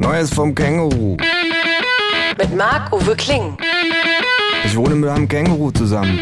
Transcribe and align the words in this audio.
Neues 0.00 0.32
vom 0.32 0.54
Känguru. 0.54 1.16
Mit 2.38 2.56
Marc-Uwe 2.56 3.14
Kling. 3.16 3.56
Ich 4.64 4.74
wohne 4.74 4.94
mit 4.94 5.10
einem 5.10 5.28
Känguru 5.28 5.70
zusammen. 5.72 6.18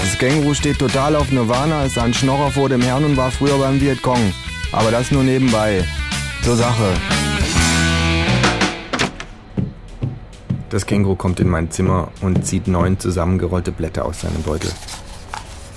Das 0.00 0.18
Känguru 0.18 0.54
steht 0.54 0.78
total 0.78 1.14
auf 1.14 1.30
Nirvana, 1.30 1.84
ist 1.84 1.98
ein 1.98 2.14
Schnorrer 2.14 2.50
vor 2.50 2.70
dem 2.70 2.80
Herrn 2.80 3.04
und 3.04 3.18
war 3.18 3.30
früher 3.30 3.58
beim 3.58 3.78
Vietcong. 3.80 4.32
Aber 4.72 4.90
das 4.90 5.10
nur 5.10 5.22
nebenbei. 5.24 5.84
Zur 6.42 6.56
Sache. 6.56 6.94
Das 10.70 10.86
Känguru 10.86 11.16
kommt 11.16 11.38
in 11.38 11.50
mein 11.50 11.70
Zimmer 11.70 12.08
und 12.22 12.46
zieht 12.46 12.66
neun 12.66 12.98
zusammengerollte 12.98 13.72
Blätter 13.72 14.06
aus 14.06 14.22
seinem 14.22 14.42
Beutel, 14.42 14.72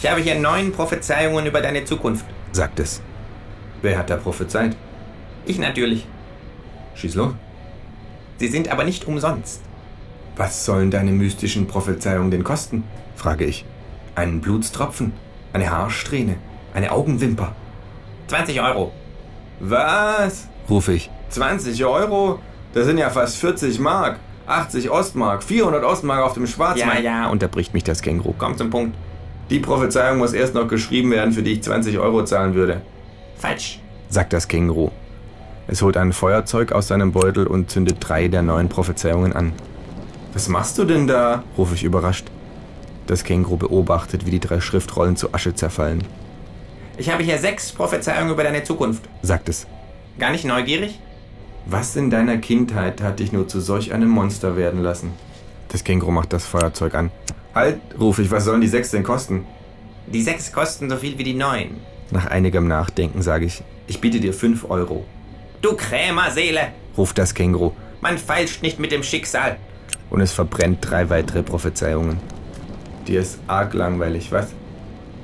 Ich 0.01 0.09
habe 0.09 0.21
hier 0.21 0.35
neun 0.39 0.71
Prophezeiungen 0.71 1.45
über 1.45 1.59
deine 1.59 1.83
Zukunft. 1.83 2.23
sagt 2.53 2.79
es. 2.79 3.01
Wer 3.81 3.97
hat 3.97 4.09
da 4.09 4.15
prophezeit? 4.15 4.77
Ich 5.45 5.59
natürlich. 5.59 6.05
Schieß 6.95 7.15
los. 7.15 7.33
Sie 8.37 8.47
sind 8.47 8.69
aber 8.69 8.83
nicht 8.83 9.05
umsonst. 9.07 9.61
Was 10.35 10.65
sollen 10.65 10.91
deine 10.91 11.11
mystischen 11.11 11.67
Prophezeiungen 11.67 12.31
denn 12.31 12.43
kosten? 12.43 12.83
frage 13.15 13.45
ich. 13.45 13.65
Einen 14.15 14.41
Blutstropfen? 14.41 15.13
Eine 15.53 15.69
Haarsträhne? 15.71 16.35
Eine 16.73 16.91
Augenwimper? 16.91 17.55
20 18.27 18.59
Euro. 18.61 18.91
Was? 19.59 20.47
rufe 20.69 20.93
ich. 20.93 21.09
20 21.29 21.83
Euro? 21.85 22.39
Das 22.73 22.85
sind 22.85 22.97
ja 22.97 23.09
fast 23.09 23.37
40 23.37 23.79
Mark. 23.79 24.19
80 24.47 24.91
Ostmark, 24.91 25.43
400 25.43 25.83
Ostmark 25.83 26.23
auf 26.23 26.33
dem 26.33 26.43
Ja, 26.45 26.51
Schwarzmarkt. 26.51 27.01
ja, 27.01 27.25
und 27.25 27.31
unterbricht 27.31 27.73
mich 27.73 27.83
das 27.83 28.01
Känguru. 28.03 28.35
komm 28.37 28.55
zum 28.57 28.69
Punkt. 28.69 28.95
Die 29.49 29.59
Prophezeiung 29.59 30.19
muss 30.19 30.33
erst 30.33 30.53
noch 30.53 30.67
geschrieben 30.67 31.09
werden, 31.11 31.31
für 31.31 31.41
die 31.41 31.53
ich 31.53 31.63
20 31.63 31.97
Euro 31.97 32.23
zahlen 32.25 32.53
würde, 32.53 32.81
Falsch. 33.37 33.79
sagt 34.09 34.33
das 34.33 34.47
Känguru. 34.47 34.91
Es 35.67 35.81
holt 35.81 35.97
ein 35.97 36.13
Feuerzeug 36.13 36.71
aus 36.71 36.87
seinem 36.87 37.11
Beutel 37.11 37.47
und 37.47 37.71
zündet 37.71 37.97
drei 37.99 38.27
der 38.27 38.41
neuen 38.43 38.69
Prophezeiungen 38.69 39.33
an. 39.33 39.53
Was 40.33 40.47
machst 40.47 40.77
du 40.77 40.85
denn 40.85 41.07
da? 41.07 41.43
rufe 41.57 41.75
ich 41.75 41.83
überrascht. 41.83 42.27
Das 43.07 43.23
Känguru 43.23 43.57
beobachtet, 43.57 44.25
wie 44.25 44.31
die 44.31 44.39
drei 44.39 44.59
Schriftrollen 44.59 45.15
zu 45.15 45.33
Asche 45.33 45.53
zerfallen, 45.55 46.03
Ich 46.97 47.09
habe 47.09 47.23
hier 47.23 47.37
sechs 47.39 47.71
Prophezeiungen 47.71 48.31
über 48.33 48.43
deine 48.43 48.63
Zukunft. 48.63 49.03
sagt 49.21 49.49
es. 49.49 49.67
Gar 50.17 50.31
nicht 50.31 50.45
neugierig? 50.45 50.99
Was 51.65 51.95
in 51.95 52.09
deiner 52.09 52.37
Kindheit 52.37 53.01
hat 53.01 53.19
dich 53.19 53.31
nur 53.33 53.47
zu 53.47 53.59
solch 53.59 53.91
einem 53.93 54.09
Monster 54.09 54.55
werden 54.55 54.81
lassen? 54.81 55.11
Das 55.69 55.83
Känguru 55.83 56.11
macht 56.11 56.31
das 56.31 56.45
Feuerzeug 56.45 56.93
an. 56.95 57.11
Halt, 57.53 57.79
rufe 57.99 58.21
ich, 58.21 58.31
was 58.31 58.45
sollen 58.45 58.61
die 58.61 58.67
sechs 58.67 58.91
denn 58.91 59.03
kosten? 59.03 59.45
Die 60.07 60.21
sechs 60.21 60.51
kosten 60.51 60.89
so 60.89 60.97
viel 60.97 61.17
wie 61.17 61.23
die 61.23 61.33
neun. 61.33 61.77
Nach 62.11 62.27
einigem 62.27 62.67
Nachdenken 62.67 63.21
sage 63.23 63.45
ich, 63.45 63.63
ich 63.87 63.99
biete 63.99 64.19
dir 64.19 64.33
fünf 64.33 64.69
Euro, 64.69 65.03
Du 65.65 65.75
Krämerseele! 65.75 66.73
ruft 66.95 67.17
das 67.17 67.33
Känguru 67.33 67.71
Man 67.99 68.19
feilscht 68.19 68.61
nicht 68.61 68.77
mit 68.79 68.91
dem 68.91 69.01
Schicksal. 69.01 69.57
und 70.11 70.21
es 70.21 70.31
verbrennt 70.31 70.77
drei 70.81 71.09
weitere 71.09 71.41
Prophezeiungen. 71.41 72.19
Dir 73.07 73.21
ist 73.21 73.39
arg 73.47 73.73
langweilig, 73.73 74.31
was? 74.31 74.49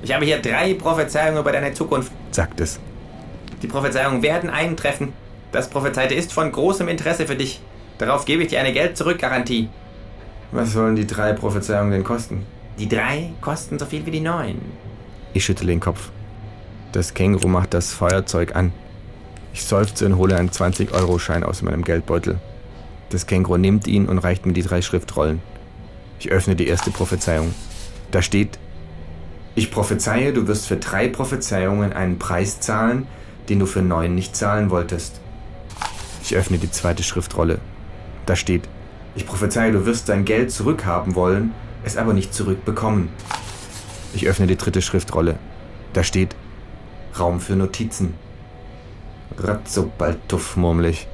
Ich 0.02 0.12
habe 0.12 0.26
hier 0.26 0.42
drei 0.42 0.74
Prophezeiungen 0.74 1.40
über 1.40 1.52
deine 1.52 1.76
Zukunft. 1.76 2.12
sagt 2.32 2.60
es. 2.60 2.80
Die 3.62 3.68
Prophezeiungen 3.68 4.24
werden 4.24 4.50
eintreffen. 4.50 5.14
Das 5.52 5.70
Prophezeite 5.70 6.16
ist 6.16 6.34
von 6.34 6.52
großem 6.52 6.88
Interesse 6.88 7.28
für 7.28 7.36
dich. 7.36 7.62
Darauf 8.00 8.26
gebe 8.26 8.42
ich 8.42 8.50
dir 8.50 8.62
eine 8.62 8.74
Geld-Zurück-Garantie. 8.74 9.70
Was 10.52 10.74
sollen 10.74 10.96
die 10.96 11.06
drei 11.06 11.34
Prophezeiungen 11.34 11.92
denn 11.92 12.04
kosten? 12.04 12.48
Die 12.80 12.90
drei 12.90 13.30
kosten 13.42 13.78
so 13.78 13.86
viel 13.86 14.08
wie 14.08 14.12
die 14.12 14.22
neun. 14.22 14.60
Ich 15.34 15.46
schüttle 15.46 15.68
den 15.68 15.80
Kopf. 15.80 16.10
Das 16.94 17.14
Känguru 17.14 17.48
macht 17.48 17.76
das 17.76 17.94
Feuerzeug 17.94 18.56
an. 18.56 18.74
Ich 19.54 19.64
seufze 19.64 20.06
und 20.06 20.18
hole 20.18 20.36
einen 20.36 20.50
20-Euro-Schein 20.50 21.44
aus 21.44 21.62
meinem 21.62 21.84
Geldbeutel. 21.84 22.40
Das 23.10 23.28
Känguru 23.28 23.58
nimmt 23.58 23.88
ihn 23.88 24.08
und 24.08 24.20
reicht 24.20 24.46
mir 24.46 24.54
die 24.54 24.64
drei 24.64 24.82
Schriftrollen. 24.82 25.42
Ich 26.20 26.32
öffne 26.32 26.56
die 26.56 26.68
erste 26.68 26.92
Prophezeiung. 26.92 27.54
Da 28.12 28.22
steht, 28.22 28.58
ich 29.54 29.70
prophezeie, 29.70 30.32
du 30.32 30.48
wirst 30.48 30.68
für 30.68 30.78
drei 30.78 31.10
Prophezeiungen 31.10 31.92
einen 31.92 32.20
Preis 32.20 32.62
zahlen, 32.62 33.06
den 33.50 33.60
du 33.60 33.66
für 33.66 33.82
neun 33.82 34.16
nicht 34.16 34.34
zahlen 34.36 34.70
wolltest. 34.70 35.20
Ich 36.24 36.36
öffne 36.36 36.58
die 36.58 36.72
zweite 36.72 37.04
Schriftrolle. 37.04 37.60
Da 38.26 38.38
steht, 38.38 38.70
ich 39.14 39.26
prophezeie, 39.26 39.74
du 39.74 39.86
wirst 39.86 40.08
dein 40.08 40.24
Geld 40.24 40.52
zurückhaben 40.52 41.16
wollen, 41.16 41.54
es 41.84 41.98
aber 41.98 42.14
nicht 42.14 42.34
zurückbekommen. 42.34 43.10
Ich 44.14 44.26
öffne 44.26 44.48
die 44.48 44.56
dritte 44.56 44.82
Schriftrolle. 44.82 45.38
Da 45.92 46.04
steht 46.04 46.34
Raum 47.20 47.42
für 47.42 47.58
Notizen. 47.58 48.14
Ratzobaltuff, 49.38 50.56
murmel 50.58 50.86
ich. 50.88 51.08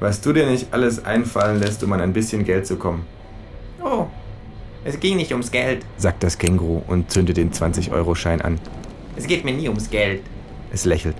Was 0.00 0.20
du 0.20 0.32
dir 0.32 0.46
nicht 0.46 0.72
alles 0.72 1.04
einfallen 1.04 1.58
lässt, 1.60 1.82
um 1.82 1.92
an 1.92 2.00
ein 2.00 2.12
bisschen 2.12 2.44
Geld 2.44 2.66
zu 2.66 2.76
kommen, 2.76 3.04
Oh, 3.82 4.06
es 4.84 4.98
ging 5.00 5.16
nicht 5.16 5.32
ums 5.32 5.50
Geld. 5.50 5.84
sagt 5.96 6.22
das 6.22 6.38
Känguru 6.38 6.82
und 6.86 7.10
zündet 7.10 7.36
den 7.36 7.52
20-Euro-Schein 7.52 8.40
an. 8.42 8.60
Es 9.16 9.26
geht 9.26 9.44
mir 9.44 9.52
nie 9.52 9.68
ums 9.68 9.90
Geld. 9.90 10.22
Es 10.72 10.84
lächelt. 10.84 11.16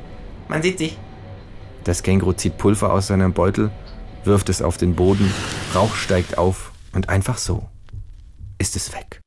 Man 0.49 0.63
sieht 0.63 0.79
sich. 0.79 0.99
Das 1.85 2.03
Känguru 2.03 2.33
zieht 2.33 2.59
Pulver 2.59 2.93
aus 2.93 3.07
seinem 3.09 3.33
Beutel, 3.33 3.71
wirft 4.25 4.49
es 4.49 4.63
auf 4.63 4.77
den 4.77 4.95
Boden, 4.95 5.33
Rauch 5.75 5.95
steigt 5.95 6.37
auf 6.39 6.73
und 6.93 7.09
einfach 7.09 7.39
so 7.39 7.69
ist 8.59 8.77
es 8.77 8.93
weg. 8.93 9.21